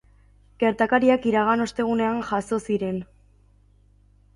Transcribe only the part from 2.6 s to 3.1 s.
ziren.